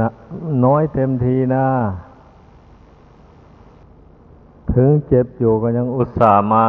[0.00, 0.10] นะ
[0.64, 1.66] น้อยเต็มทีนะ
[4.74, 6.64] ถึงเจ็บอยู่ก็ยังอุตส่าห์มา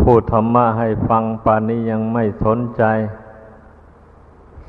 [0.00, 2.82] พูดธรรมะให้ฟังปานนี้ยังไม่สนใจ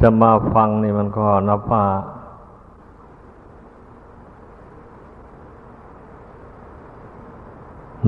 [0.01, 1.85] จะมาฟังนี่มันก็นับว่า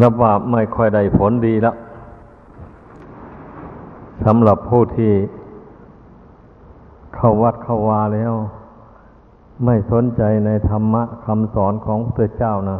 [0.01, 1.75] นับว่าไม่ค่อยได้ผลดีแล้ว
[4.25, 5.13] สำหรับผู้ที่
[7.15, 8.33] เข้าวัดเข้าวาแล้ว
[9.65, 12.79] ไม่สนใจในธรรมะคำสอนของพระเจ้านะ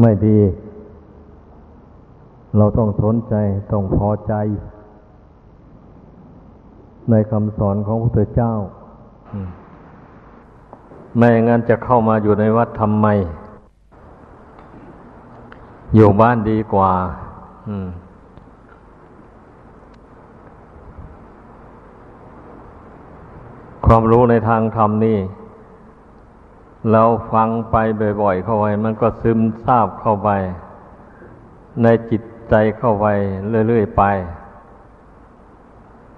[0.00, 0.38] ไม่ดี
[2.56, 3.34] เราต้องสนใจ
[3.72, 4.34] ต้องพอใจ
[7.10, 8.52] ในคำสอนของพระเจ้า
[11.16, 13.06] ไม่งั้นจะเข้ามาอยู่ในวัดทำไม
[15.94, 16.92] อยู่บ้านดีกว่า
[17.68, 17.88] อืม
[23.86, 25.18] ความรู้ในทางธรรมนี่
[26.92, 27.76] เราฟังไป
[28.22, 30.30] บ่อยๆเข้าไปมันก็ซึมซาบเข้าไป
[31.82, 33.06] ในจิตใจเข้าไป
[33.68, 34.02] เรื่อยๆไป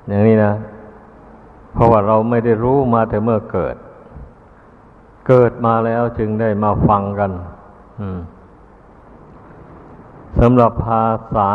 [0.07, 0.53] อย่างนี้นะ
[1.73, 3.77] เพราะว่าเราไม่ได้รู้มาแต่เมื่อเกิด
[5.29, 7.31] เกิดมาแล้วจึงได้มาฟังกัน
[10.41, 11.51] สำหรับภาษา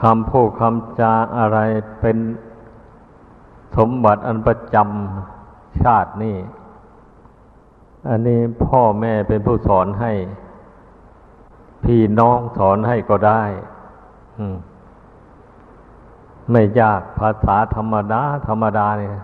[0.00, 1.58] คำพูดคำจาอะไร
[2.00, 2.16] เป็น
[3.76, 6.36] สมบัติอันประจำชาตินี่
[8.08, 10.12] อันนี้พ่อแม่เป็นผู้สอนให้
[11.84, 13.42] พี่น้องสอนให้ก็ได้
[16.50, 19.14] ไม่ยากภาษาธรรมดา ธรรมดาเนี่ย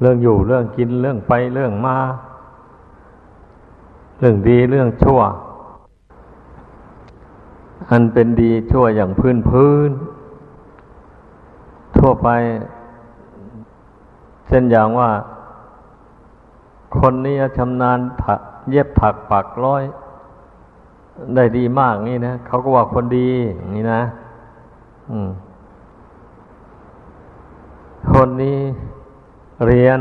[0.00, 1.96] เรื่องอยู่เรื่องกินเรื่องไปเรื่องมา
[4.18, 5.20] เรื่องดีเรื่องชั่ว
[7.90, 9.90] อันเป็นดีชั่วอย่างพื้นพื้น
[11.96, 12.28] ทั่วไป
[14.46, 15.10] เช่นอย่างว่า
[16.98, 17.98] คนนี้ชำนาญ
[18.70, 19.82] เย็บถักปักร้อย
[21.34, 23.30] ได้ดีมากนี่นะเขาก็ว่าคนดี
[23.74, 24.02] นี่นะ
[25.10, 25.30] อืม
[28.12, 28.58] คนนี้
[29.66, 30.00] เรียน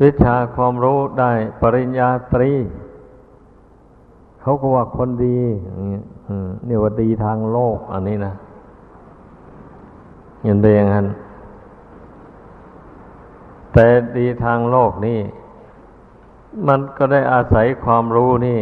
[0.00, 2.52] วิชาความรู้ได้ปริญญาตรี
[4.40, 5.38] เขาก็ว่าคนดี
[6.68, 8.32] นี่ว่าดีทางโลก อันนี้นะ
[10.42, 11.06] เห็นไปอย่างนั้น
[13.74, 13.86] แต่
[14.16, 15.20] ดีทางโลกนี่
[16.68, 18.60] มันก็ได้อาศัยความรู้นี่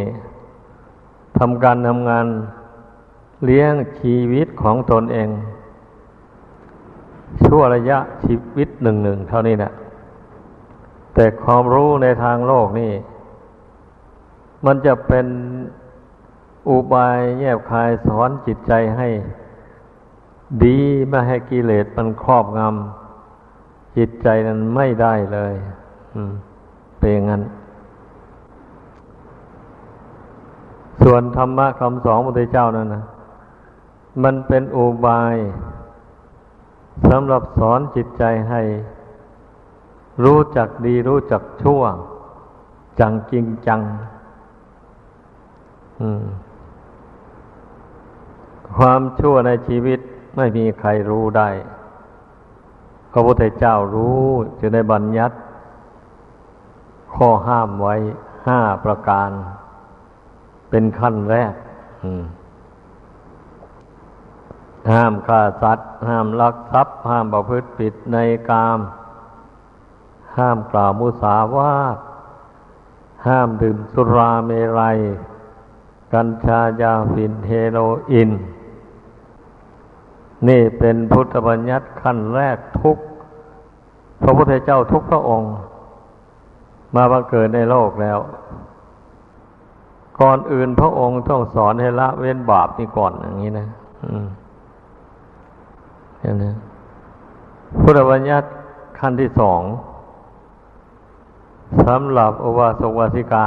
[1.37, 2.25] ทำการทำงาน
[3.45, 5.29] เลี้ยงชีวิตของตนเอง
[7.45, 9.71] ชั่วระยะชีวิตหนึ่งหนึ่งเท่านี้นะ
[11.13, 12.91] แต่ความรู้ในทางโลกนี่
[14.65, 15.27] มันจะเป็น
[16.69, 19.07] อุบายแยบคายสอนจิตใจให้
[20.63, 23.02] ดีไม่ให้กิเลสมันครอบงำ
[23.97, 25.53] จิตใจนั้นไม่ได้เลย
[26.99, 27.43] เป็นอย่างนั้น
[31.03, 33.03] ส่วนธรรมะคำสอนพระพุทธเจ้านั้นนะ
[34.23, 35.35] มันเป็นอุบาย
[37.09, 38.61] สำหรับสอนจิตใจให้
[40.23, 41.81] รู้จักดีรู้จักชั่ว
[42.99, 43.81] จังจริงจัง
[48.77, 49.99] ความชั่วในชีวิต
[50.35, 51.49] ไม่มีใครรู้ได้
[53.13, 54.27] พระพุทธเจ้ารู้
[54.59, 55.35] จะได้บัญญัติ
[57.15, 57.95] ข้อห้ามไว้
[58.47, 59.29] ห้าประการ
[60.69, 61.53] เป็นขั้นแรก
[64.91, 68.17] ห้ามฆ่าสัตว์ ห้ามลักทรัพย์ ห้ามประพฤติผิดใน
[68.49, 68.79] กาม
[70.37, 71.97] ห้ามกล่าวมุสาวาท
[73.27, 74.97] ห้ามดื่มสุราเมรัย
[76.13, 77.77] กัญชายาฝิ่นเฮโร
[78.11, 78.31] อีน
[80.47, 82.97] นี่เป็นพุทธบัญญัติขั้นแรกทุก
[84.23, 85.53] พระพุทธเจ้าทุกพระองค์
[86.95, 88.19] มาบังเกิดในโลกแล้ว
[90.19, 93.67] ก่อนอื่นพระองค์ต้องสอนให้ละเว้นบาปนี่ก่อนอย่างนี้นะ
[96.21, 96.51] อย่างนี้
[97.81, 98.47] พุทธบัญญัติ
[98.99, 99.61] ขั้นที่สอง
[101.85, 103.45] สำหรับอวาสกวาสิกา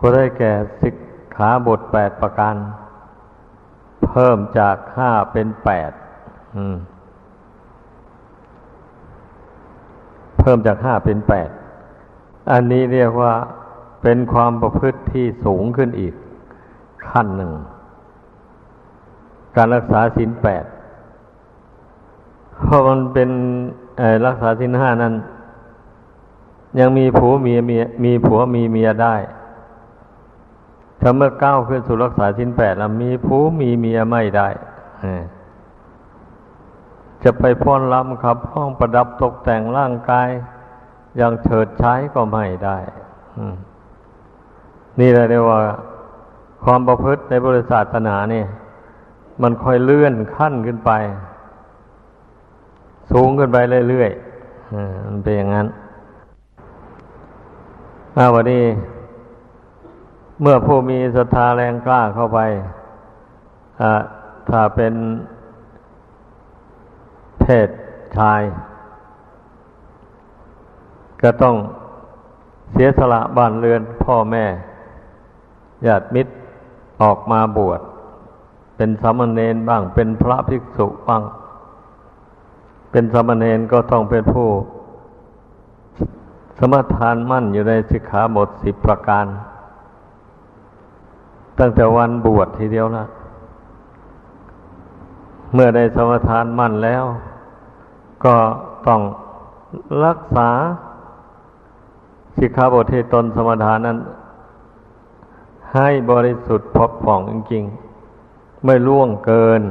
[0.00, 0.94] ก็ได้แก่สิก
[1.36, 2.54] ขาบทแปดประการ
[4.06, 5.90] เพิ่มจากห้าเป็นแปด
[10.38, 11.48] เพิ่มจากห้าเป็นแปด
[12.52, 13.32] อันนี้เรียกว่า
[14.02, 16.14] เป็นความประพฤติที่สูงขึ้นอีก
[17.08, 17.52] ขั้นหนึ่ง
[19.56, 20.64] การรักษาสินแปด
[22.60, 23.30] เพราะมันเป็น
[24.26, 25.14] รักษาสินห้านั้น
[26.80, 29.14] ยังมีผัวเมียมีมีผัวมีเมียได้
[31.04, 34.48] ถ้าเมื่อก้าวขึ้นสู่รักษาสินแปดแล้วมีผู้มีเมียไม่ได้
[37.22, 40.28] จะไปพ้อนลำครับห้องประดับตกแต่งร่างกาย
[41.16, 42.78] อย่างเฉิดใช้ก็ไม่ได้
[45.00, 45.60] นี่เลยเรียกว่า
[46.64, 48.46] ความประพฤติในบริษัทศาสนาเนี่ย
[49.42, 50.90] มันค่อยเลื่อนขั้นขึ้นไป
[53.10, 53.58] สูงขึ้นไป
[53.88, 55.66] เรื่อยๆมันเป็นอย่างนั้น
[58.16, 58.64] อาวันนี้
[60.40, 62.40] เมื่อผู้มีศรัทธาแรงกล้าเข้าไป
[64.48, 64.94] ถ้าเป็น
[67.40, 67.68] เพศ
[68.16, 68.42] ชาย
[71.22, 71.56] ก็ต้อง
[72.72, 74.44] เสียสละบ้านเรือนพ่อแม่
[75.86, 76.32] ญาติมิตร
[77.02, 77.80] ออกมาบวช
[78.76, 81.22] เป็นสามเณรบ้าง เป็นพระภิกษุบ้าง
[82.90, 84.48] เป็นสามเณรก็ต้องเป็นผู้
[86.58, 89.26] สมทานมั่นอยู่ในสิกขาบทสิบประการ
[91.58, 93.04] ตั้งแต่วันบวชทีเดียวนะ
[95.52, 97.04] เมื่อได้สมทานมั่นแล้ว
[98.24, 98.36] ก็
[98.86, 99.00] ต้อง
[100.04, 100.50] รักษา
[102.38, 103.98] สิกขาบทที่ตนสมทานนั้น
[105.74, 109.62] ให้บริสุทธิ์พบผ่องจริงๆ ไม่ล่วงเกิน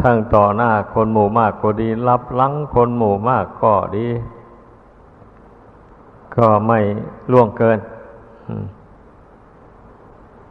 [0.00, 4.08] ทั้งต่อหน้าคนหมู่มากก็ดี รับลังคนหมู่มากก็ดี
[6.36, 6.78] ก็ไม่
[7.32, 7.78] ล่วงเกิน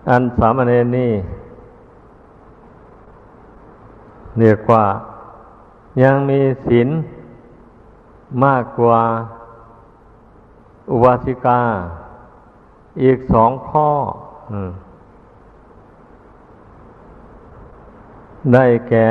[0.07, 1.13] อันสามเณรนี่
[4.39, 4.85] เรียกว่า
[6.03, 6.89] ยังมีศีล
[8.43, 9.01] มากกว่า
[10.91, 11.61] อุบาสิกา
[13.03, 13.89] อีกสองข้อ
[18.53, 19.07] ได้แก่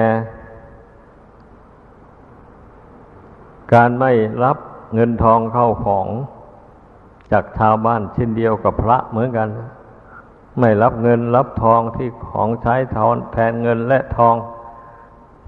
[3.72, 4.12] การไม่
[4.44, 4.58] รับ
[4.94, 6.06] เงินทองเข้าของ
[7.32, 9.48] จากชาวบ้านเช่นเดียวกับพระเหมือนกัน
[10.58, 14.34] ไม่รับเงินรับทองที่ของใช้ทอนแทนเงินและทอง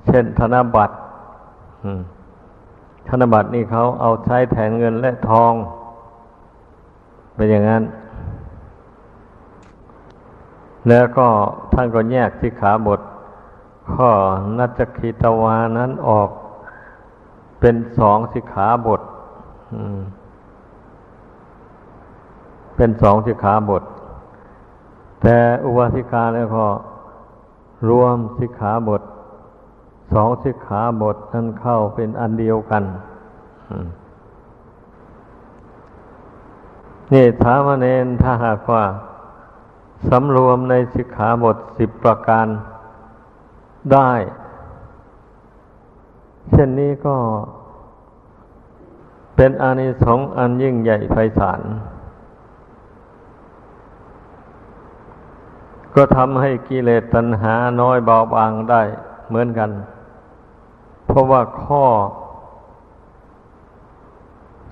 [0.07, 0.95] เช่นธนบัตร
[3.09, 5.53] ธนบัตรนี่เขาเอาใช้แทนเงินและทอง
[7.35, 7.83] เป็นอย่างนั้น
[10.89, 11.27] แล้วก็
[11.73, 13.01] ท่านก็แยกสิกขาบท
[13.93, 14.11] ข้อ
[14.59, 16.31] นัจคิตวานั้นออก
[17.61, 19.01] เป็นสองสิขาบท
[22.77, 23.83] เป็นสองสิขาบท
[25.23, 26.67] แต่อุบาสิกาแล้วก็
[27.89, 29.03] รวมสิกขาบท
[30.13, 32.83] สองสิกขาบทนั้นเข้าเป็นอันเดียวกัน
[37.13, 38.85] นี่ถามเนนถ้าหากว่า
[40.09, 42.47] สำรวมในสิกขาบทสิบประการ
[43.93, 44.13] ได้
[46.53, 47.17] เช่นนี้ก็
[49.37, 51.61] เป็นอานิสงส์อันยิ่งใหญ่ไพศาล
[55.95, 58.83] ก็ทำให้กิเลสตัณหาน้อยเบาบางได้
[59.29, 59.71] เหมือนกัน
[61.07, 61.85] เพราะว่าข้อ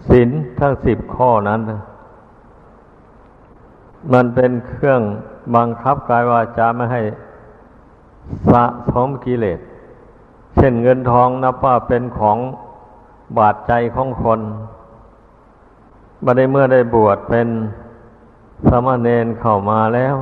[0.08, 1.60] ศีลทั้งสิบข้อนั้น
[4.12, 5.00] มันเป็นเครื่อง
[5.54, 7.02] บังคับกายวาจาไม่ให้
[8.50, 9.60] สะสมกิเลส
[10.56, 12.38] เช่นเงินทองนับว่าเป็นของ
[13.38, 14.40] บาดใจของคน
[16.24, 17.48] บัดได้เมื่อได้บวชเป็น
[18.68, 20.16] สมณเณรเข้ามาแล้ว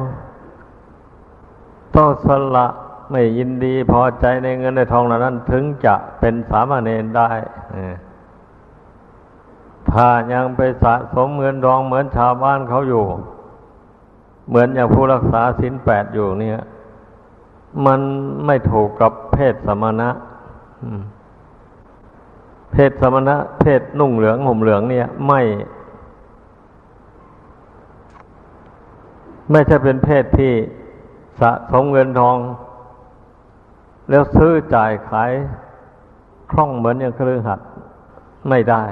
[1.97, 2.67] ต้องสละ
[3.11, 7.31] ไม่ยินดีพอใจในเงินในทองเหล่านั้น ถึงจะเป็นสามเณรได้
[9.91, 13.05] ถ้ายังไปสะสมเงินทองเหมือนชาวบ้านเขาอยู่
[14.49, 16.59] เหมือนอย่างผู้รักษาศีลแปดอยู่เนี่ย
[17.87, 18.01] มัน
[18.47, 20.11] ไม่ถูกกับเพศสมณะ
[22.73, 25.41] เพศสมณะ เพศนุ่งเหลืองห่มเหลืองเนี่ย ไม่
[29.51, 30.53] ไม่ใช่เป็นเพศที่
[31.41, 32.39] สะสมเงินทอง
[34.09, 35.33] แล้วซื้อจ่ายขาย
[36.51, 37.61] คล่องเหมือนอย่างเครือขัด
[38.49, 38.85] ไม่ได้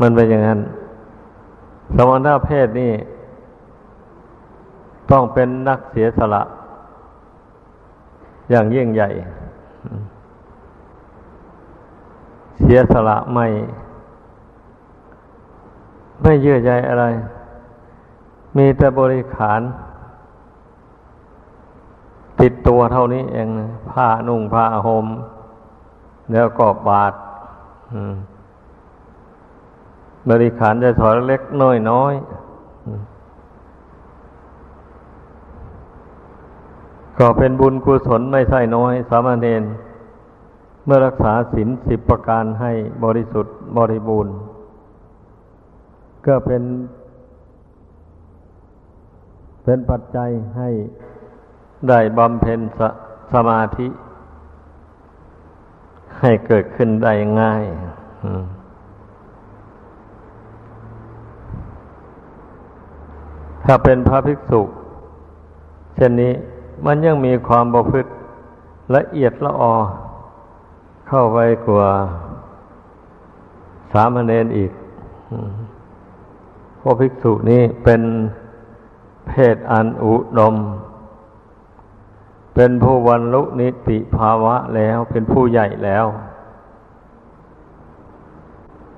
[0.00, 0.60] มันเป็นอย่างนั้น
[1.96, 2.92] สมณเพศนี่
[5.10, 6.42] ต้องเป็นนักเสียสละ
[8.50, 9.08] อย่างยิ่งใหญ่
[12.60, 13.46] เสียสละไม่
[16.22, 17.04] ไม่เยื่อใยอะไร
[18.56, 19.60] มีแต่บริขาร
[22.40, 23.48] ติดตัวเท่านี้เอง
[23.90, 25.06] ผ้านุ่งผ้าห่ม
[26.32, 27.12] แล้วก็บาท
[30.28, 32.14] บริขารจะถอยเล็กน้อยน้อย
[37.18, 39.62] ก็เป็นบุญกุศลไม่ใช่น้อย สามเณร
[40.84, 42.72] เมื่อรักษาศีลสิบประการให้
[43.04, 44.34] บริสุทธิ์บริบูรณ์
[46.26, 46.62] ก็เป็น
[49.66, 50.68] เป็นปัจจัยให้
[51.88, 52.80] ได้บำเพ็ญส
[53.32, 53.88] สมาธิ
[56.20, 57.64] ให้เกิดขึ้นได้ง่าย
[63.64, 64.62] ถ้าเป็นพระภิกษุ
[65.94, 66.32] เช่นนี้
[66.86, 68.10] มันยังมีความประพฤติ
[68.96, 69.74] ละเอียดละออ
[71.08, 71.90] เข้าไปกว่า
[73.92, 74.72] สามเณรอีก
[76.80, 78.02] พวกภิกษุนี้เป็น
[79.26, 80.54] เพศอันอุดม
[82.54, 86.06] เป็นผู้วันลุนิติภาวะแล้วเป็นผู้ใหญ่แล้ว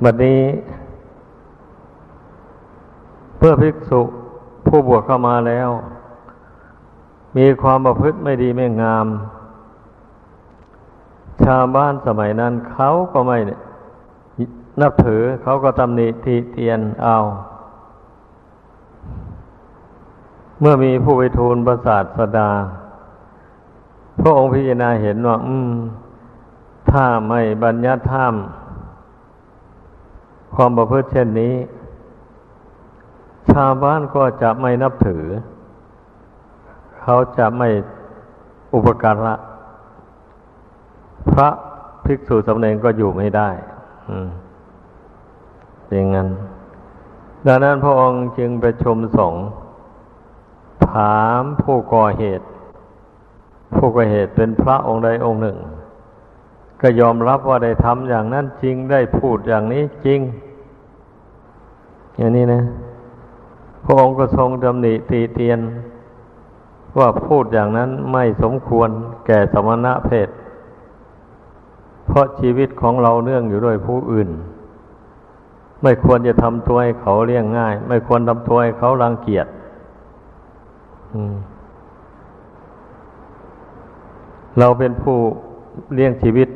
[0.03, 0.43] บัดนี้
[3.37, 4.03] เพื่อภิกษุ
[4.67, 5.69] ผู้บวชเข้ามาแล้ว
[7.37, 9.07] มีความประพฤติไม่ดีไม่งาม
[11.45, 13.39] ชาวบ้านสมัยนั้นเขาก็ไม่
[14.81, 17.17] นับถือเขาก็ตำหนิทีเตียนเอา
[20.61, 22.51] เมื่อมีผู้ไปทูลประสาทสดา
[24.21, 25.71] พระองค์พิจารณาเห็นว่า อืม
[26.91, 28.35] ถ้าไม่บัญญัติท่าม
[30.55, 31.55] ความประพฤติเช่นนี้
[33.51, 35.25] ชาวบ้านก็จะไม่นับถือ
[37.03, 37.69] เขาจะไม่
[38.75, 39.35] อุปการะ
[41.33, 41.49] พระ
[42.05, 43.49] ภิกษุสำเนงก็อยู่ไม่ได้
[44.09, 44.29] อืม
[45.93, 46.29] อย่างนั้น
[47.47, 49.43] ดังนั้นพระองค์จึงไปชมสงฆ์
[50.91, 52.45] ถามผู้ก่อเหตุ
[53.75, 55.59] ผู้ก่อเหตุเป็นพระองค์ใดองค์หนึ่ง
[56.81, 60.21] ก็ยอมรับว่าได้ทำอย่างนั้นจริงได้พูดอย่างนี้จริง
[62.17, 62.63] อย่างนี้นะ
[63.85, 65.61] พระองค์ก็ทรงดำหนิตีเตียน
[66.99, 68.91] ว่าพูดอย่างนั้นไม่สมควร
[69.27, 70.29] แก่สมณะเพศ
[72.07, 74.29] เพราะชีวิตของเราเนื่องอยู่ด้วยผู้อื่น
[75.83, 79.47] ไม่ควรจะทำตัวให้เขาเลี้ยงง่าย ไม่ควรทำตัวให้เขารังเกียจ
[84.59, 85.19] เราเป็นผู้
[85.95, 86.49] เลี้ยงชีวิต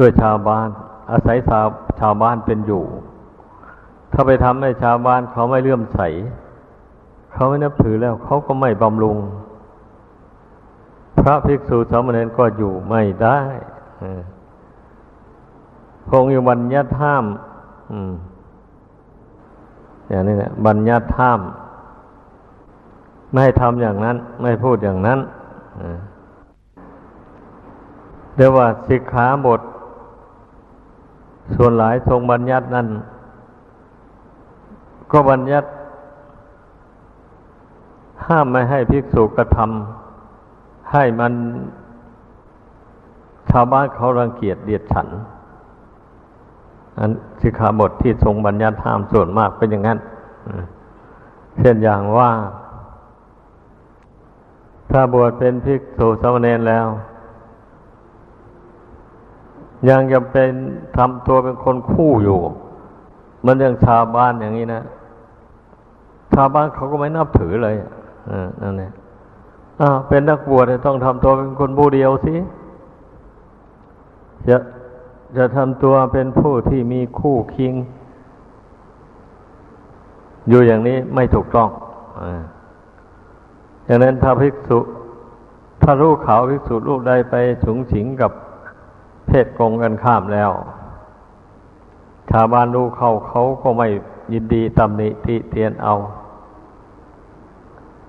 [0.00, 0.68] ด้วยชาวบ้าน
[1.10, 1.66] อาศัยชาว
[2.00, 2.84] ชาวบ้านเป็นอยู่
[4.12, 6.00] ถ้าไปทำให้ชาวบ้านเขาไม่เลื่อมใส
[7.32, 9.18] เขาไม่นับถือแล้วเขาก็ไม่บำรุง
[11.18, 13.38] พระภิกษุสามเณรก็อยู่ไม่ได้
[16.08, 17.24] คงอยู่บัญญัติห้าม
[20.08, 21.63] อย่างนี้แหละบัญญัติห้ามไม่
[23.42, 25.18] ให้ทำอย่างนั้น ไม่พูดอย่างนั้น
[28.36, 29.60] เรียกว่าสิกขาบท
[31.54, 32.86] ส่วนหลายทรงบัญญัตินั้น
[35.10, 35.68] ก็บัญญัติ
[38.26, 41.32] ห้ามไม่ให้ภิกษุกระทำให้มัน
[43.50, 45.08] ชาวบ้านเขารังเกียจเดียดฉัน
[46.98, 47.10] อัน
[47.42, 49.98] สิกขาบทที่ทรงบัญญัติห้ามส่วนมากเป็นอย่างนั้น
[51.58, 52.30] เช่นอย่างว่า
[54.96, 56.86] ถ้าบวชเป็นภิกษุสามเณรแล้ว
[59.88, 60.50] ยังจะเป็น
[60.96, 62.40] ทำตัวเป็นคนคู่อยู่
[63.46, 64.82] มันยังชาวบ้านอย่างนี้นะ
[66.34, 67.76] ชาวบ้านเขาก็ไม่นับถือเลย
[68.30, 68.92] อ่านั่นแหละ
[69.80, 72.34] อ่าเป็นนักบวชต้องทำตัวเป็นคนบูเดียวสิ
[74.48, 74.56] จะ
[75.36, 77.74] จะทำตัวเป็นผู้ที่มีคู่คิง
[80.48, 81.68] อยู่อย่างนี้ไม่ถูกต้อง
[82.18, 84.78] อย่างนั้นถ้าภิกษุ
[85.82, 88.32] ถ้ารู้เขาภิกษุรูปใดไปสูงสิงกับ
[89.26, 90.50] เพศกงกันข้ามแล้ว
[92.30, 93.88] ชาวบ้านรู้เขาเขาก็ไม่
[94.32, 95.94] ยินดีตำหนิติเตียนเอา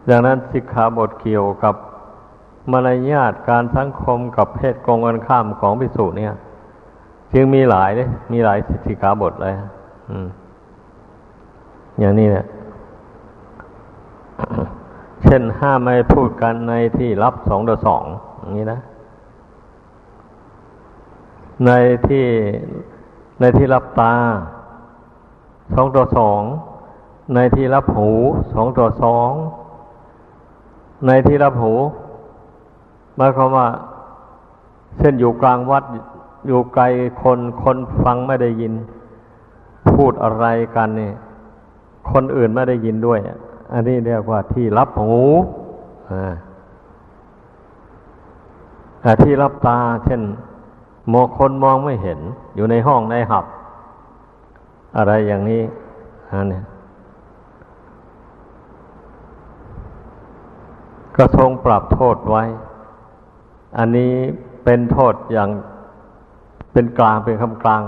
[0.09, 1.75] ดังนั้นสิกขาบทเกี่ยวกับ
[2.71, 6.33] มารยาทการสังคมกับเพศกงกันข้ามของภิกษุเนี่ย
[7.33, 9.53] จึงมีหลายเลยมีหลายสิกขาบทเลย
[10.09, 10.27] อืม
[11.99, 12.45] อย่างนี้เนี่ย
[15.25, 18.03] เช่นห้ามไม่พูดกันในที่รับสองต่อสอง
[18.39, 18.79] อย่างนี้นะ
[21.65, 21.71] ใน
[22.07, 22.25] ที่
[23.39, 24.13] ในที่รับตา
[25.73, 26.41] สองต่อสอง
[27.35, 28.11] ในที่รับหู
[28.53, 29.29] สองต่อสอง
[31.07, 31.73] ในที่รับหู
[33.15, 33.67] หมายความว่า
[34.97, 35.83] เช่นอยู่กลางวัด
[36.47, 36.83] อยู่ไกล
[37.21, 38.73] คนคนฟังไม่ได้ยิน
[39.91, 41.13] พูดอะไรกันเนี่ย
[42.11, 43.19] คนอื่นไม่ได้ยินด้วย
[43.71, 45.21] อันนี้เรียกว่าที่รับหู
[49.23, 50.21] ที่รับตา เช่น
[51.13, 52.19] มองคนมองไม่เห็น
[52.55, 53.45] อยู่ในห้องในหับ
[54.97, 55.61] อะไรอย่างนี้
[56.31, 56.61] อันนี้
[61.15, 62.43] ก็ทรงปรับโทษไว้
[63.77, 64.13] อันนี้
[64.63, 65.49] เป็นโทษอย่าง
[66.73, 67.83] เป็นกลางเป็นคำกลาง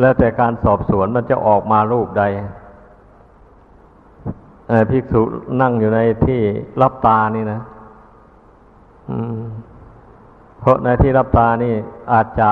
[0.00, 2.24] แล้วแต่การสอบสวนมันจะออกมารูปใด
[4.90, 5.22] ภิกษุ
[5.60, 6.40] นั่งอยู่ในที่
[6.82, 7.60] รับตานี่นะ
[10.58, 11.74] เพราะในที่รับตานี่
[12.12, 12.50] อาจจะ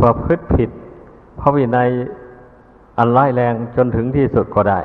[0.00, 0.70] ประพฤติผิด
[1.40, 1.88] พระวินัย
[2.98, 4.80] อันร้ายแรงจนถึงที่สุดก็ได้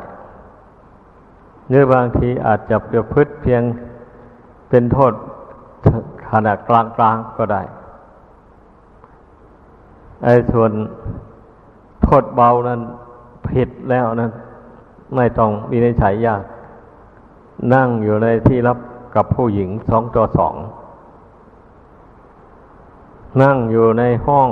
[1.70, 3.62] หรือบางทีอาจจะประพฤติเพียง
[4.70, 5.14] เป็นโทษ
[6.32, 7.62] ขนาดกลางๆก็ได้
[10.24, 10.72] ไอ้ส่วน
[12.04, 12.82] โทษเบานั้น
[13.50, 14.32] ผิดแล้วนั้น
[15.16, 16.44] ไม่ต้องมีในฉัยยาก
[17.74, 18.78] นั่งอยู่ในที่รับ
[19.16, 20.56] กับผู้หญิงสองต่อสอง
[23.42, 24.50] นั่งอยู่ในห้อง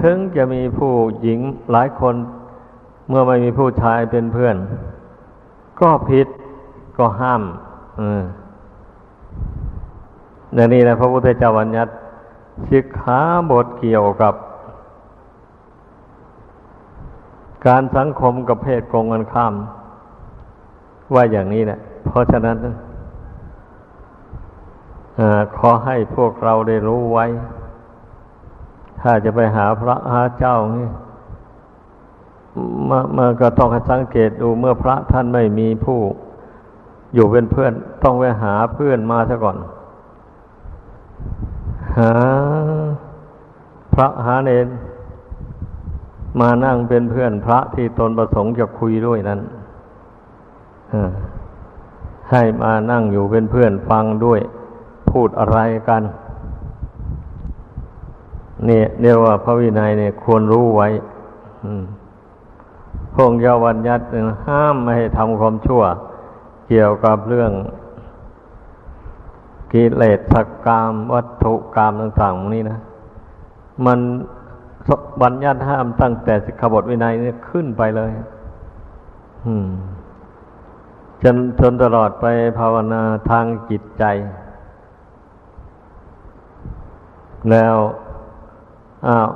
[0.00, 1.40] ถึงจะมีผู้หญิง
[1.72, 2.14] หลายคน
[3.08, 4.56] เมื่อไม่มีผู้ชายเป็นเพื่อน
[5.80, 6.26] ก็ผิด
[6.98, 7.42] ก็ห้าม
[10.54, 11.92] ในนี้นะพระพุทธเจ้าวัญญัติ
[12.68, 14.34] สิกขาบทเกี่ยวกับ
[17.66, 19.54] การสังคมกับเพศกงกันข้าม
[21.14, 22.56] ว่าอย่างนี้แหละเพราะฉะนั้น
[25.18, 25.20] อ
[25.56, 27.26] ขอให้พวกเราได้รู้ไว้
[29.00, 30.88] ถ้าจะไปหาพระหาเจ้านี่
[32.88, 36.00] มามาก็ต้องสังเกตดูเมื่อพระท่านไม่มีผู้
[37.14, 37.72] อยู่เป็นเพื่อน
[38.04, 39.56] ต้องไปหาเพื่อนมาซะก่อน
[41.98, 42.12] หา
[43.94, 44.66] พระหาเนน
[46.40, 49.40] มานั่งเป็นเพื่อนพระที่ตนประสงค์จะคุยด้วยนั้น
[52.30, 54.40] ให้มานั่งอยู่เป็นเพื่อนฟังด้วย
[55.10, 56.02] พูดอะไรกัน
[58.66, 60.88] เนี่ยเรียกว่าพระวินัยเนี่ยควรรู้ไว้
[63.14, 64.02] พงยาวันยัด
[64.46, 65.82] ห้ามไม่ให้ทำความชั่ว
[66.68, 67.52] เกี่ยวกับเรื่อง
[69.72, 70.34] กิเลสส
[70.66, 72.78] กามวัตถุกรรมต่างๆนี้นะ
[73.86, 73.98] มัน
[75.22, 78.12] บัญญัติห้ามตั้งแต่สิกขาบทวินัยนี่ยขึ้นไปเลย
[79.46, 79.68] อืม
[81.22, 82.26] จนจนตลอดไป
[82.58, 84.04] ภาวนาทางจิตใจ
[87.50, 87.76] แล้ว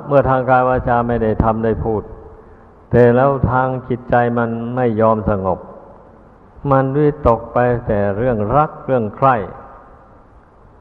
[0.07, 2.03] เมื่อทางกายวาจาไม่ได้ทำได้พูด
[2.91, 5.59] แต่แล้วทางจิตใจมันไม่ยอมสงบ
[6.71, 7.57] มันวิตกไป
[7.87, 9.35] แต่เรื่องรักเรื่องใคร่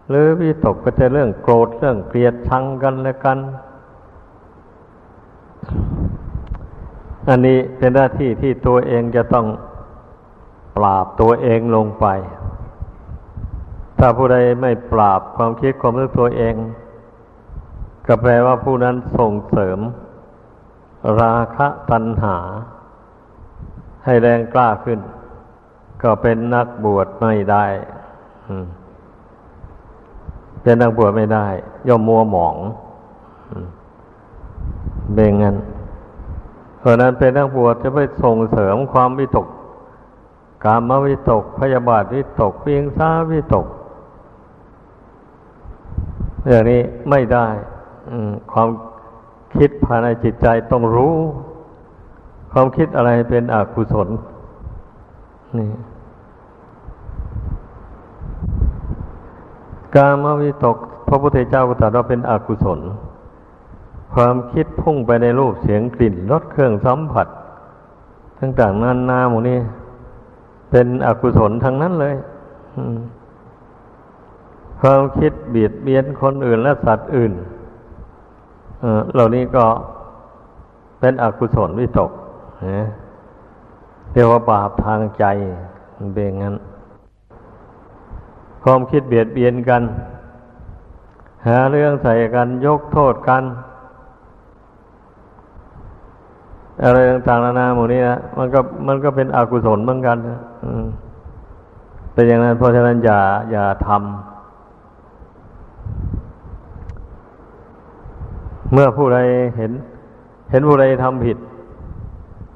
[0.09, 3.39] หรือวิตกไปแต่เรื่องโกรธเรื่องเกลียดชังกันและกัน
[7.29, 9.47] อันนี้เป็นหน้าที่ที่ตัวเองจะต้อง
[10.77, 12.07] ปราบตัวเองลงไป
[13.99, 16.55] ถ้าผู้ใดไม่ปราบความคิดความรู้ตัวเอง
[18.07, 19.79] ก็แปลว่าผู้นั้นส่งเสริม
[21.21, 22.37] ราคะตัณหา
[24.05, 24.99] ให้แรงกล้าขึ้น
[26.03, 27.67] ก็เป็นนักบวชไม่ได้
[30.63, 31.47] เป็นนักบวชไม่ได้
[31.89, 32.57] ย่อมมัวหมอง
[35.15, 35.57] เบงงั้น
[36.79, 39.47] เพราะนั้นเป็นนักบวชจะไปส่งเสริมความวิตก
[40.65, 43.67] กามวิตก พยาบาทวิตกเพียงซาวิตก
[46.49, 47.47] อย่างนี้ไม่ได้
[48.53, 48.69] ความ
[49.57, 51.15] คิดภายในจิตใจต้องรู้
[52.53, 54.09] ความคิดอะไรเป็นอกุศล
[55.59, 55.71] นี่
[59.95, 60.77] กามวิตก
[61.09, 62.81] พระพุทธเจ้าก็ตรัสว่าเป็นอกุศล
[64.15, 67.29] ความคิดพุ่งไปในรูปเสียงกลิ่นรสเครื่องสัมผัส
[68.39, 69.59] ต่างๆนานาหมูนี้
[70.71, 72.15] เป็นอกุศลทั้งนั้นเลย
[74.81, 77.33] ความคิดเบียดเบียนคนอื่นและสัตว์อื่น
[79.13, 79.65] เหล่านี้ก็
[81.01, 82.11] เป็นอกุศลวิตก
[84.13, 85.25] เรียกว่าบาปทางใจ
[85.97, 86.57] มันเป็นงั้น
[88.65, 89.83] ความคิดเบียดเบียนกัน
[91.47, 93.45] หาเรื่องใส่กันยกโทษกัน
[96.85, 100.39] อะไรต่างๆนานาหมดนี้นะมันก็มันก็เป็นอกุศลเหมือนกันนะ
[102.13, 104.01] เป็นอย่างนั้นเพราะฉะนั้นอย่าอย่าทำ
[108.73, 109.19] เมื่อผู้ใด
[109.57, 109.73] เห็น
[110.51, 111.39] เห็นผู้ใดทำผิด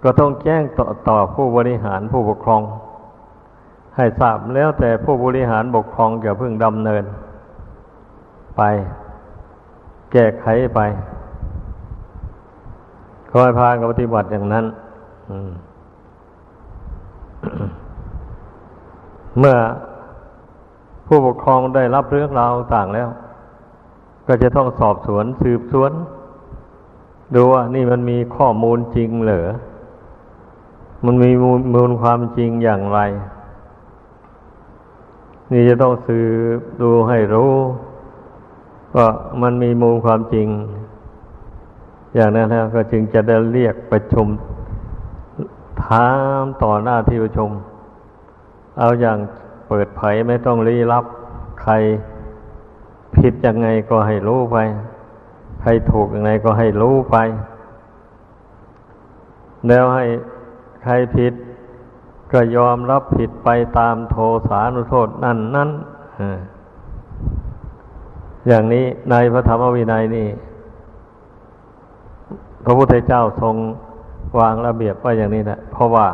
[0.02, 2.62] ก็ต้องแจ้งต่อต่อผู้บริหารผู้ปกครอง
[3.96, 7.04] ให้ทราบแล้วแต่ผู้บริหารปกครองจะพึ่งดำเนิน
[8.56, 8.62] ไป
[10.12, 10.80] แก้ไขไป
[13.32, 14.64] คอยพากับปฏิบัติอย่างนั้น
[19.38, 19.56] เมื่อ
[21.06, 23.08] ผู้ปกครองได้รับเรื่องราวต่างแล้ว
[24.26, 25.92] ก็จะต้องสอบสวนสืบสวน
[27.34, 29.48] ดูว่านี่มันมีข้อมูลจริงเหรอ
[31.04, 33.00] มันมีมูลมูลความจริงอย่างไร
[35.52, 36.18] นี่จะต้องสื
[36.58, 37.52] บดูให้รู้
[38.96, 39.08] ว่า
[39.42, 40.48] มันมีมูลความจริง
[42.14, 44.26] อย่างนั้นแล้วก็จึงจะได้เรียกประชุม
[45.84, 46.10] ถา
[46.42, 47.50] มต่อหน้าที่ประชุม
[48.78, 49.18] เอาอย่าง
[49.68, 51.04] เปิดเผยไม่ต้องรีรับ
[51.62, 51.72] ใคร
[53.16, 54.56] ผิดยังไงก็ให้รู้ไป
[55.60, 57.16] ใครถูกยังไงก็ให้รู้ไป
[59.68, 60.06] แล้วให้
[60.82, 61.32] ใครผิด
[62.32, 63.48] ก็ยอมรับผิดไป
[63.78, 64.16] ตามโท
[64.48, 65.70] สานุโทษนั่นนั่น
[68.48, 70.28] อย่างนี้ในพระธรรมวินัยนี่
[72.64, 73.54] พระพุทธเจ้าทรง
[74.40, 76.06] วางระเบียบไว้อย่างนี้แหละเพราะว่า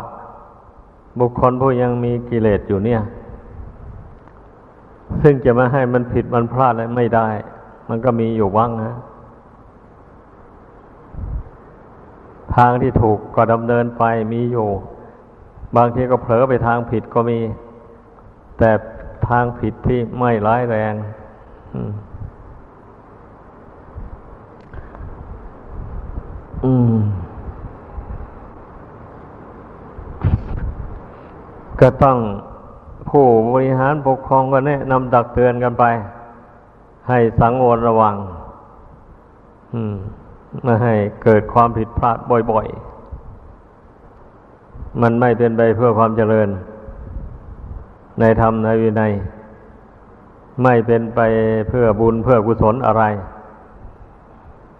[1.20, 3.00] บุคคลผู้ยังมีกิเลสอยู่เนี่ย
[5.22, 7.28] ซึ่งจะมาให้มันผิดมันพลาดอะไรไม่ได้
[7.88, 8.92] มันก็มีอยู่ว่างนะ
[12.56, 14.68] ทางที่ถูกก็ดำเนินไปมีอยู่
[15.76, 17.38] บางทีก็เผลอไปทางผิดก็มี
[18.58, 18.70] แต่
[19.28, 20.94] ทางผิดที่ไม่ร้ายแรง
[21.74, 21.90] อืม
[26.64, 26.94] อืม
[31.80, 32.18] ก็ต้อง
[33.08, 35.84] ผู้บริหารปกครองก็แนะนำดักเตือนกันไป
[37.08, 38.14] ให้สังวรระวัง
[39.74, 39.94] อืม
[40.64, 40.94] ไม่ให้
[41.24, 42.16] เกิดความผิดพลาด
[42.50, 46.48] บ่อยๆ มันไม่เป็นไปเพื่อความเจริญ
[48.20, 49.12] ในธรรมในวินัย
[50.62, 51.20] ไม่เป็นไป
[51.68, 53.04] เพื่อบุญเพื่อกุศลอะไร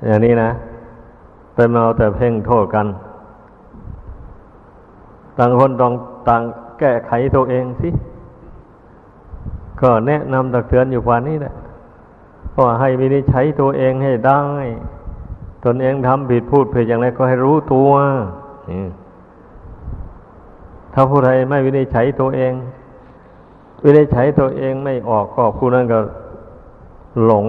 [0.07, 0.51] อย่างนี้นะ
[1.59, 2.87] เป็นเอาแต่เพ่งโทษกัน
[5.39, 5.93] ต่างคนต้อง
[6.29, 6.43] ต่าง
[6.79, 7.89] แก้ไขตัวเองสิ
[9.81, 11.55] ก็แนะนำตักเตือนอยู่วันนี้แหละ
[12.59, 14.43] ว่าให้วินิจฉัยตัวเองให้ได้
[15.65, 17.91] ตนเองทำผิดพูดผิดอย่างไรก็ให้รู้ตัว
[20.95, 22.53] ถ้าผู้ใดไม่วินิจฉัยตัวเอง
[23.85, 26.01] วินิจฉัยตัวเองไม่ออกก็ผู้นั้นก็
[27.25, 27.47] หลง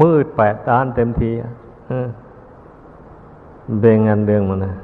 [0.00, 1.30] มืดแปดด้านเต็มที
[3.80, 4.74] เบงงานเรื่องมันนะ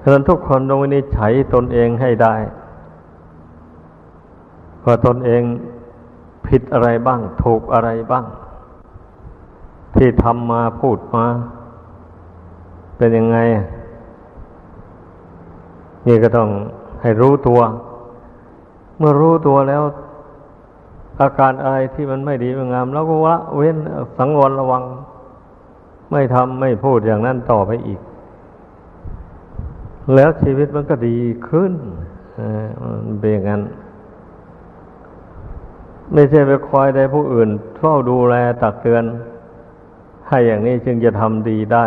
[0.00, 2.34] ฉะนั้นทุกคนต้องวินิจฉัยตนเองให้ได้
[4.84, 5.42] ว่าตนเอง
[6.46, 8.24] ผิดอะไรบ้าง ถูกอะไรบ้าง
[9.96, 11.24] ที่ทำมาพูดมา
[12.96, 13.38] เป็นยังไง
[16.06, 16.48] นี่ก็ต้อง
[17.02, 17.60] ให้รู้ตัว
[18.98, 19.82] เมื่อรู้ตัวแล้ว
[21.20, 23.76] อาการอะไรที่มันไม่ดีไม่งาม แล้วก็วะเว้น
[24.18, 24.82] สังวรระวัง
[26.14, 28.00] ไม่ทำไม่พูดอย่างนั้นต่อไปอีก
[30.14, 31.72] แล้วชีวิตมันก็ดีขึ้น
[33.04, 33.62] มันเป็นอย่างนั้น
[36.12, 37.48] ไม่ใช่ไปคอยใดผู้อื่น
[37.78, 39.04] เฝ้าดูแลตักเตือน
[40.28, 41.86] ให้อย่างนี้จึงจะทำดีได้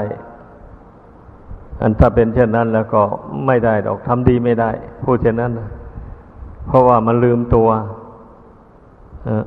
[1.81, 3.01] อันถ้าเป็นเช่นนั้นแล้วก็
[3.45, 4.71] ไม่ได้ดอกทำดีไม่ได้
[5.03, 5.51] พูดเช่นนั้น
[6.67, 7.69] เพราะว่ามันลืมตัว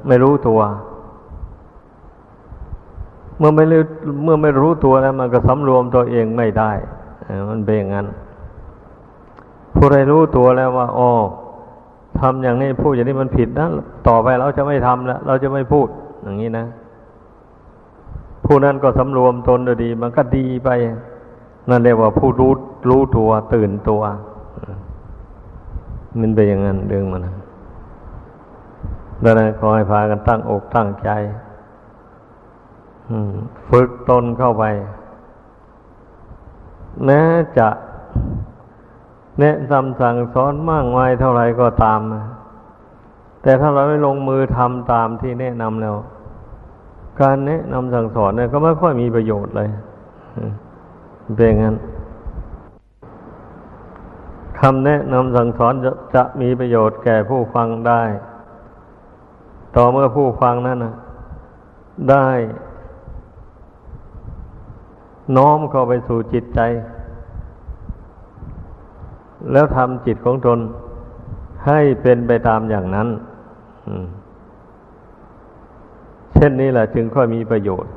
[0.06, 0.60] ไม่รู้ตัว
[3.40, 3.83] เมื่อไม่รู้
[4.24, 6.70] เมื่อไม่รู้ตัวแล้ว มันก็สำรวมตัวเองไม่ได้
[7.50, 8.07] มันเป็นอย่างนั้น
[9.76, 11.11] ผู้ใดรู้ตัวแล้วว่าอ๋อ
[12.20, 13.68] ทำอย่างนี้พูดอย่างนี้มันผิดนะ
[14.09, 15.88] ต่อไปเราจะไม่ทำแล้วเราจะไม่พูด
[16.22, 16.66] อย่างนี้นะ
[18.44, 20.68] ผู้นั้นก็สำรวมตนดี มันก็ดีไป
[21.68, 22.53] นั่นเรียกว่าผู้รู้
[22.88, 24.03] รู้ตัวตื่นตัว
[26.20, 27.35] มันเป็นอย่างนั้นเรื่องมันนะ
[29.24, 31.11] ดังนั้นขอให้พากันตั้งอกตั้งใจ
[33.70, 34.64] ฝึกตนเข้าไป
[37.04, 37.20] แม้
[37.58, 37.68] จะ
[39.40, 42.00] แนะนำสั่งสอนมากมายเท่าไรก็ตาม
[43.42, 45.96] แต่ถ้าเราไม่ลงมือทำตามที่แนะนำแล้ว
[47.20, 49.68] การแนะนำสั่งสอนเนี่ยก็ไม่ค่อยมีประโยชน์เลย
[51.36, 51.76] เป็นงั้น
[54.60, 58.02] คำแนะนำสั่งสอนจะจะมีประโยชน์แก่ผู้ฟังได้
[59.76, 60.94] ต่อเมื่อผู้ฟังนั้นนะ
[62.10, 62.26] ได้
[65.37, 66.61] น้อมเข้าไปสู่จิตใจ
[69.52, 70.59] แล้วทำจิตของตน
[71.66, 73.09] ให้เป็นไปตามอย่างนั้น
[76.35, 77.92] เช่นนี้แหละจึงค่อยมีประโยชน์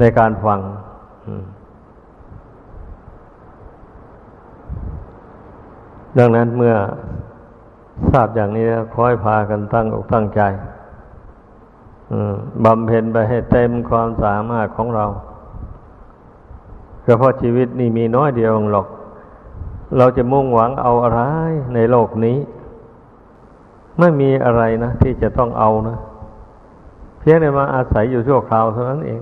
[0.00, 0.60] ในการฟัง
[6.18, 6.74] ดังนั้นเมื่อ
[8.10, 10.40] ทราบอย่างนี้คอยพากันตั้งอกตั้งใจ
[12.64, 15.06] บำเพ็ญไปให้เต็มความสามารถของเรา
[17.02, 18.86] เพราะชีวิตนี่มีน้อยเดียวหรอก
[19.98, 21.20] เราจะมุ่งหวังเอาอะไร
[21.74, 22.38] ในโลกนี้
[23.98, 25.96] ไม่มีอะไรนะ ที่จะต้องเอานะ
[27.18, 29.20] เพียงแต่มาอาศัยอยู่ชั่วคราวเท่านั้นเอง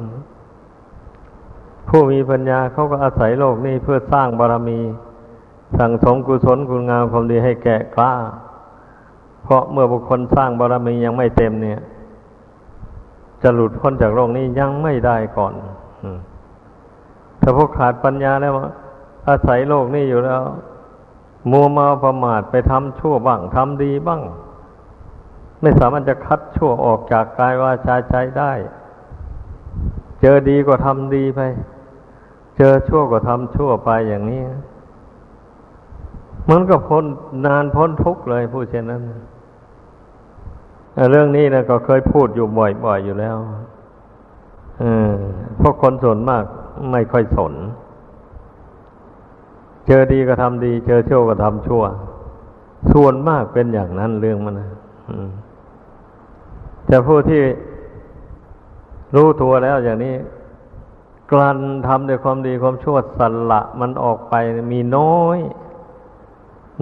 [1.88, 4.80] ผู้มีปัญญาเขาก็อาศัยโลกนี้เพื่อสร้างบารมี
[5.78, 8.14] สั่งสมกุศลคุณงามความดีให้แก่กล้า
[9.44, 11.80] เพราะเมื่อบุคคลสร้างบารมียังไม่เต็มเนี่ย
[13.42, 15.52] จะหลุดพ้นจากโลกนี้ยังไม่ได้ก่อน
[17.40, 18.52] ถ้าพวกขาดปัญญาแล้ว
[19.28, 20.40] อาศัยโลกนี้อยู่แล้ว
[21.50, 24.22] มัวเมาประมาทไปทำชั่วบ้างทำดีบ้าง
[25.60, 28.52] ไม่สามารถจะคัดชั่วออกจากกายวาจาใจได้
[30.20, 31.40] เจอดีก็ทำดีไป
[32.56, 34.42] เจอชั่วก็ทำชั่วไปอย่างนี้
[36.50, 37.04] มันก็พ้น
[37.46, 39.02] นานพ้นทุกข์เลยผู้เช่นนั้น
[41.10, 43.36] เรื่องนี้นะก็เคยพูดอยู่บ่อยๆอยู่แล้ว
[45.60, 46.44] พวกคนส่วนมาก
[46.92, 47.54] ไม่ค่อยสน
[49.86, 51.82] เจอดีก็ทำดี เจอชั่วก็ทำชั่ว
[52.92, 54.70] ส่วนมากเป็นอย่างนั้นเรื่องมันนะ
[56.86, 57.42] แต่ผู้ที่
[59.16, 60.14] รู้ตัวแล้วอย่างนี้
[61.30, 64.34] กลั้นทำด้วยความดีความชั่วสละมันออกไป
[64.72, 65.38] มีน้อย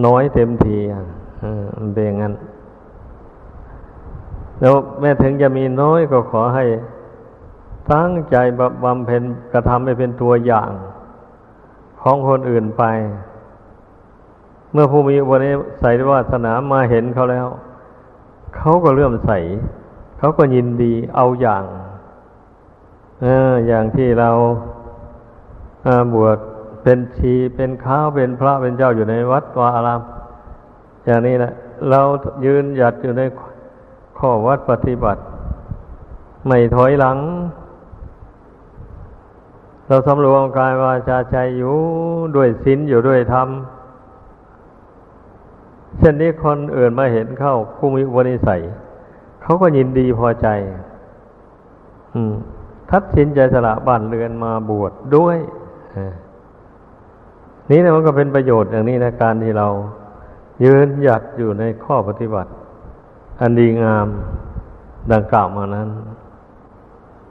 [0.05, 1.03] น้อยเต็มทีอะ
[1.93, 2.33] เป็นอย่างนั้น
[4.59, 6.65] แล้วแม้ถึงจะมีน้อยก็ขอให้
[7.93, 8.35] ตั้งใจ
[8.83, 10.71] บำเพ็ญกระทำให้เป็นตัวอย่าง
[12.01, 12.83] ของคนอื่นไป
[14.73, 15.51] เมื่อผู้มีอุปนิ
[15.83, 17.47] สัยวาสนามาเห็นเขาแล้ว
[18.55, 19.31] เขาก็เลื่อมใส
[20.19, 21.63] เขาก็ยินดีเอาอย่าง
[23.21, 24.31] เอออย่างที่เรา
[26.13, 26.37] บวช
[26.83, 30.01] เป็นชีเป็นข้าวเป็นพระเป็นเจ้าอยู่ในวัดวาอาราม
[31.05, 31.53] อย่างนี้แหละ
[31.89, 32.01] เรา
[32.45, 33.21] ยืนหยัดอยู่ใน
[34.19, 35.21] ข้อวัดปฏิบัติ
[36.47, 37.17] ไม่ถอยหลัง
[39.87, 41.75] เราสำรวมกายวาจาใจอยู่
[42.35, 43.47] ด้วยศีลอยู่ด้วยธรรม
[45.97, 48.61] เช่นนี้คนอื่นมาเห็นเข้าผู้มีวนิสัย
[49.41, 50.47] เขาก็ยินดีพอใจ
[52.13, 52.33] อืม
[52.89, 55.37] ทัดสินใจสละบ้านเรือนมาบวชดด้วย
[57.69, 59.67] นี่นะมันก็เป็นประโยชน์อย่างนี้นะการที่เรา
[60.65, 62.49] ยืนหยัดอยู่ในข้อปฏิบัติ
[63.39, 64.07] อันดีงาม
[65.11, 65.89] ดังกล่าวมานั้น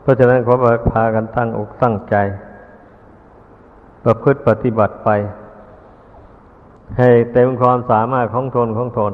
[0.00, 0.54] เพราะฉะนั้นขอ
[0.90, 2.16] พากันตั้งอกตั้งใจ
[4.04, 5.08] ประพฤติปฏิบัติไป
[6.98, 9.12] ให้เต็มความสามารถของตนของตน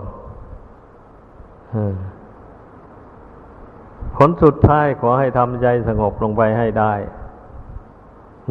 [4.16, 6.92] ผลสุดท้ายขอให้ทำใจสงบลงไปให้ได้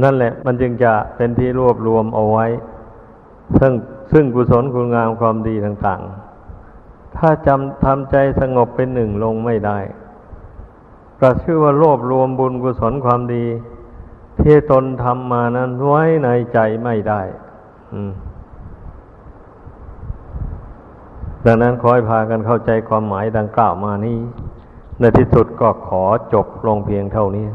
[0.04, 2.46] นั่นแหละมันจึงจะเป็นที่รวบรวมเอาไว้
[3.60, 3.74] ซึ่ง
[4.12, 6.23] ซึ่งกุศลคุณงามความดีต่าง ๆ
[7.18, 9.80] ถ้าจำทำใจสงบเป็นหนึ่งลงไม่ได้
[11.22, 13.46] ก็ชื่อว่ารวบรวมบุญกุศลความดี
[14.42, 17.22] ที่ตนทำมานั้นไว้ในใจไม่ได้
[21.46, 24.20] ดังนั้นขอให้พากันเข้าใจความหมายดังกล่าวมานี้
[25.00, 27.48] ในที่สุดก็ขอจบลงเพียงเท่านี้